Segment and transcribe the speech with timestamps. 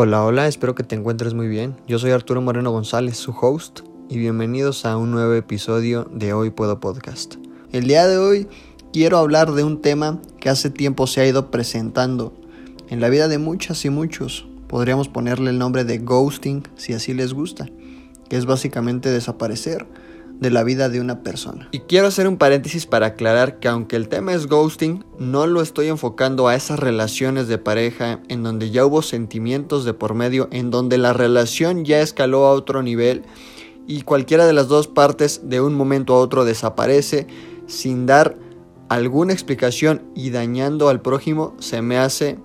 [0.00, 1.74] Hola, hola, espero que te encuentres muy bien.
[1.88, 6.50] Yo soy Arturo Moreno González, su host, y bienvenidos a un nuevo episodio de Hoy
[6.50, 7.34] Puedo Podcast.
[7.72, 8.46] El día de hoy
[8.92, 12.32] quiero hablar de un tema que hace tiempo se ha ido presentando
[12.88, 14.46] en la vida de muchas y muchos.
[14.68, 17.68] Podríamos ponerle el nombre de ghosting si así les gusta,
[18.28, 19.84] que es básicamente desaparecer
[20.40, 21.68] de la vida de una persona.
[21.72, 25.62] Y quiero hacer un paréntesis para aclarar que aunque el tema es ghosting, no lo
[25.62, 30.48] estoy enfocando a esas relaciones de pareja en donde ya hubo sentimientos de por medio,
[30.52, 33.24] en donde la relación ya escaló a otro nivel
[33.88, 37.26] y cualquiera de las dos partes de un momento a otro desaparece
[37.66, 38.36] sin dar
[38.88, 42.38] alguna explicación y dañando al prójimo, se me hace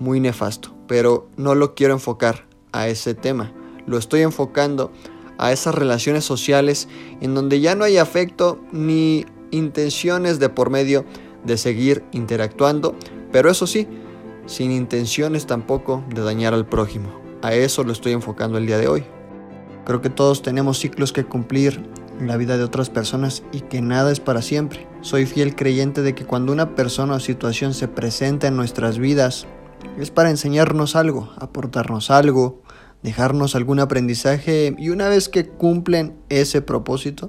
[0.00, 0.74] muy nefasto.
[0.88, 3.52] Pero no lo quiero enfocar a ese tema.
[3.86, 4.90] Lo estoy enfocando
[5.40, 6.86] a esas relaciones sociales
[7.20, 11.04] en donde ya no hay afecto ni intenciones de por medio
[11.44, 12.94] de seguir interactuando,
[13.32, 13.88] pero eso sí,
[14.44, 17.08] sin intenciones tampoco de dañar al prójimo.
[17.42, 19.04] A eso lo estoy enfocando el día de hoy.
[19.86, 21.82] Creo que todos tenemos ciclos que cumplir
[22.20, 24.86] en la vida de otras personas y que nada es para siempre.
[25.00, 29.46] Soy fiel creyente de que cuando una persona o situación se presenta en nuestras vidas,
[29.98, 32.60] es para enseñarnos algo, aportarnos algo,
[33.02, 37.28] dejarnos algún aprendizaje y una vez que cumplen ese propósito,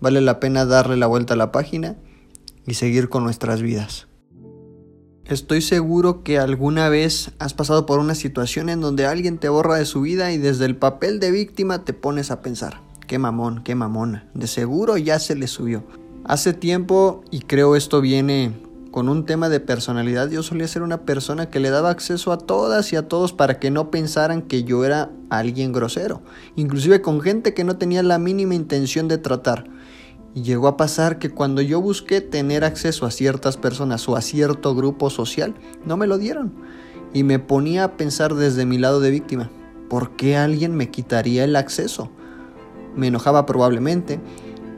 [0.00, 1.96] vale la pena darle la vuelta a la página
[2.66, 4.08] y seguir con nuestras vidas.
[5.24, 9.76] Estoy seguro que alguna vez has pasado por una situación en donde alguien te borra
[9.76, 13.62] de su vida y desde el papel de víctima te pones a pensar, qué mamón,
[13.62, 15.84] qué mamona, de seguro ya se le subió.
[16.24, 18.54] Hace tiempo, y creo esto viene
[18.98, 22.38] con un tema de personalidad, yo solía ser una persona que le daba acceso a
[22.38, 26.20] todas y a todos para que no pensaran que yo era alguien grosero,
[26.56, 29.66] inclusive con gente que no tenía la mínima intención de tratar.
[30.34, 34.20] Y llegó a pasar que cuando yo busqué tener acceso a ciertas personas o a
[34.20, 35.54] cierto grupo social,
[35.84, 36.52] no me lo dieron.
[37.14, 39.48] Y me ponía a pensar desde mi lado de víctima,
[39.88, 42.10] ¿por qué alguien me quitaría el acceso?
[42.96, 44.18] Me enojaba probablemente,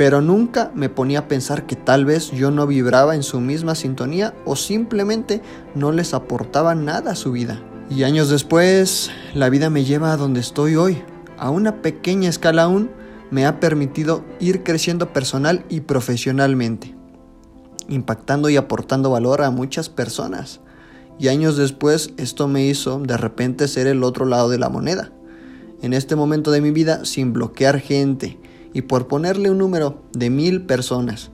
[0.00, 3.74] pero nunca me ponía a pensar que tal vez yo no vibraba en su misma
[3.74, 5.42] sintonía o simplemente
[5.74, 7.62] no les aportaba nada a su vida.
[7.90, 11.02] Y años después, la vida me lleva a donde estoy hoy.
[11.36, 12.90] A una pequeña escala aún,
[13.30, 16.94] me ha permitido ir creciendo personal y profesionalmente,
[17.90, 20.62] impactando y aportando valor a muchas personas.
[21.18, 25.12] Y años después, esto me hizo de repente ser el otro lado de la moneda.
[25.82, 28.38] En este momento de mi vida, sin bloquear gente,
[28.72, 31.30] y por ponerle un número de mil personas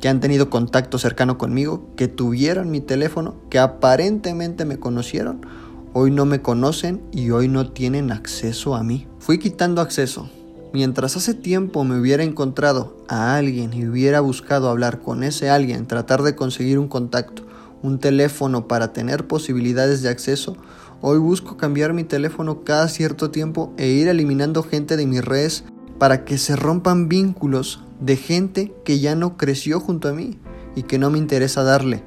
[0.00, 5.44] que han tenido contacto cercano conmigo, que tuvieron mi teléfono, que aparentemente me conocieron,
[5.92, 9.06] hoy no me conocen y hoy no tienen acceso a mí.
[9.18, 10.30] Fui quitando acceso.
[10.72, 15.86] Mientras hace tiempo me hubiera encontrado a alguien y hubiera buscado hablar con ese alguien,
[15.86, 17.42] tratar de conseguir un contacto,
[17.82, 20.56] un teléfono para tener posibilidades de acceso,
[21.00, 25.64] hoy busco cambiar mi teléfono cada cierto tiempo e ir eliminando gente de mis redes
[25.98, 30.38] para que se rompan vínculos de gente que ya no creció junto a mí
[30.76, 32.02] y que no me interesa darle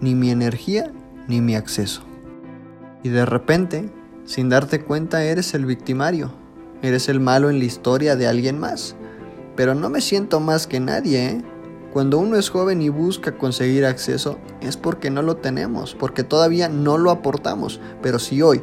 [0.00, 0.92] ni mi energía
[1.28, 2.02] ni mi acceso.
[3.02, 3.90] Y de repente,
[4.24, 6.32] sin darte cuenta, eres el victimario,
[6.82, 8.96] eres el malo en la historia de alguien más.
[9.54, 11.44] Pero no me siento más que nadie, ¿eh?
[11.92, 16.68] Cuando uno es joven y busca conseguir acceso es porque no lo tenemos, porque todavía
[16.68, 17.80] no lo aportamos.
[18.02, 18.60] Pero si hoy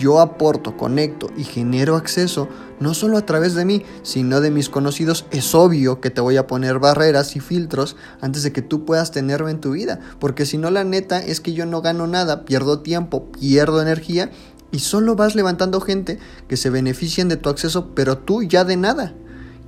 [0.00, 2.48] yo aporto, conecto y genero acceso,
[2.80, 6.38] no solo a través de mí, sino de mis conocidos, es obvio que te voy
[6.38, 10.00] a poner barreras y filtros antes de que tú puedas tenerme en tu vida.
[10.18, 14.30] Porque si no, la neta es que yo no gano nada, pierdo tiempo, pierdo energía
[14.72, 16.18] y solo vas levantando gente
[16.48, 19.12] que se beneficien de tu acceso, pero tú ya de nada.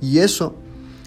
[0.01, 0.55] Y eso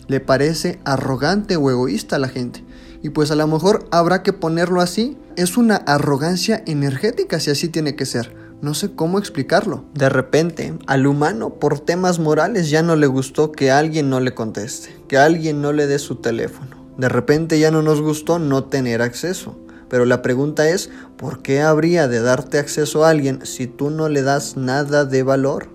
[0.06, 2.64] le parece arrogante o egoísta a la gente.
[3.02, 5.16] Y pues a lo mejor habrá que ponerlo así.
[5.34, 8.45] Es una arrogancia energética si así tiene que ser.
[8.62, 9.84] No sé cómo explicarlo.
[9.92, 14.32] De repente, al humano por temas morales ya no le gustó que alguien no le
[14.32, 16.70] conteste, que alguien no le dé su teléfono.
[16.96, 19.58] De repente ya no nos gustó no tener acceso.
[19.90, 24.08] Pero la pregunta es, ¿por qué habría de darte acceso a alguien si tú no
[24.08, 25.68] le das nada de valor?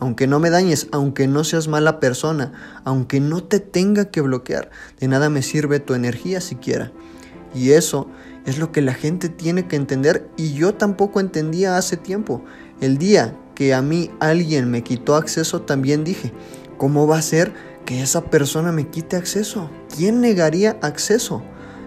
[0.00, 4.70] Aunque no me dañes, aunque no seas mala persona, aunque no te tenga que bloquear,
[4.98, 6.90] de nada me sirve tu energía siquiera.
[7.54, 8.08] Y eso
[8.44, 12.44] es lo que la gente tiene que entender y yo tampoco entendía hace tiempo.
[12.80, 16.32] El día que a mí alguien me quitó acceso también dije,
[16.76, 17.52] ¿cómo va a ser
[17.86, 19.70] que esa persona me quite acceso?
[19.96, 21.42] ¿Quién negaría acceso?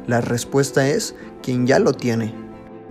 [0.08, 2.34] La respuesta es quien ya lo tiene.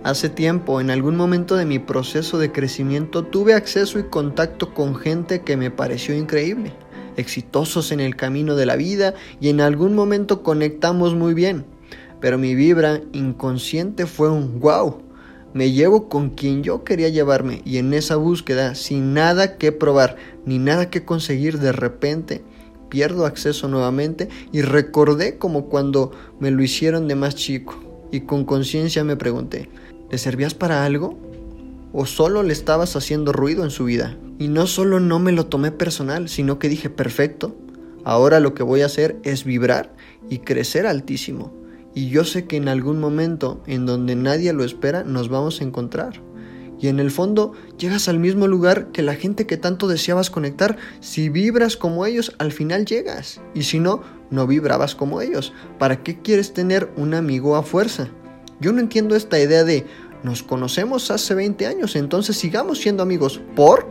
[0.03, 4.95] Hace tiempo, en algún momento de mi proceso de crecimiento, tuve acceso y contacto con
[4.95, 6.71] gente que me pareció increíble,
[7.17, 11.65] exitosos en el camino de la vida y en algún momento conectamos muy bien
[12.19, 15.01] pero mi vibra inconsciente fue un wow.
[15.53, 20.17] me llevo con quien yo quería llevarme y en esa búsqueda, sin nada que probar
[20.45, 22.43] ni nada que conseguir de repente,
[22.89, 27.75] pierdo acceso nuevamente y recordé como cuando me lo hicieron de más chico
[28.11, 29.69] y con conciencia me pregunté,
[30.09, 31.17] ¿le servías para algo?
[31.93, 34.17] ¿O solo le estabas haciendo ruido en su vida?
[34.39, 37.55] Y no solo no me lo tomé personal, sino que dije, perfecto,
[38.03, 39.93] ahora lo que voy a hacer es vibrar
[40.29, 41.53] y crecer altísimo.
[41.97, 45.63] Y yo sé que en algún momento en donde nadie lo espera nos vamos a
[45.63, 46.21] encontrar.
[46.79, 50.77] Y en el fondo llegas al mismo lugar que la gente que tanto deseabas conectar.
[50.99, 53.41] Si vibras como ellos, al final llegas.
[53.55, 55.53] Y si no, no vibrabas como ellos.
[55.79, 58.09] ¿Para qué quieres tener un amigo a fuerza?
[58.59, 59.83] Yo no entiendo esta idea de
[60.21, 63.41] nos conocemos hace 20 años, entonces sigamos siendo amigos.
[63.55, 63.87] ¿Por?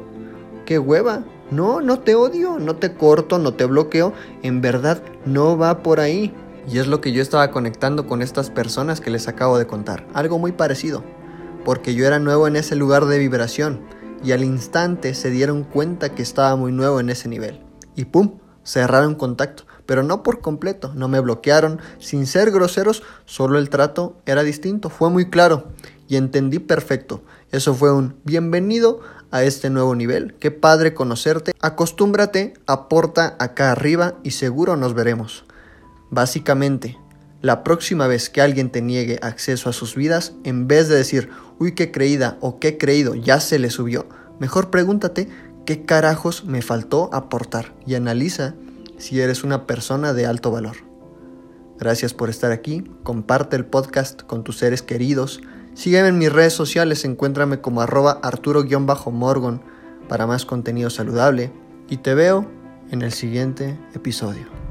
[0.64, 1.24] ¡Qué hueva!
[1.50, 4.12] No, no te odio, no te corto, no te bloqueo.
[4.44, 6.32] En verdad, no va por ahí.
[6.68, 10.06] Y es lo que yo estaba conectando con estas personas que les acabo de contar.
[10.14, 11.04] Algo muy parecido.
[11.64, 13.82] Porque yo era nuevo en ese lugar de vibración.
[14.24, 17.60] Y al instante se dieron cuenta que estaba muy nuevo en ese nivel.
[17.94, 18.38] Y ¡pum!
[18.64, 19.64] Cerraron contacto.
[19.86, 20.92] Pero no por completo.
[20.94, 21.80] No me bloquearon.
[22.00, 24.90] Sin ser groseros, solo el trato era distinto.
[24.90, 25.68] Fue muy claro.
[26.08, 27.22] Y entendí perfecto.
[27.52, 30.34] Eso fue un bienvenido a este nuevo nivel.
[30.40, 31.52] Qué padre conocerte.
[31.60, 35.44] Acostúmbrate, aporta acá arriba y seguro nos veremos.
[36.10, 36.98] Básicamente,
[37.42, 41.30] la próxima vez que alguien te niegue acceso a sus vidas, en vez de decir,
[41.58, 44.08] uy, qué creída o qué creído, ya se le subió,
[44.38, 45.28] mejor pregúntate
[45.64, 48.54] qué carajos me faltó aportar y analiza
[48.98, 50.76] si eres una persona de alto valor.
[51.78, 55.42] Gracias por estar aquí, comparte el podcast con tus seres queridos,
[55.74, 59.60] sígueme en mis redes sociales, encuéntrame como arroba arturo-morgon
[60.08, 61.52] para más contenido saludable
[61.90, 62.50] y te veo
[62.90, 64.65] en el siguiente episodio.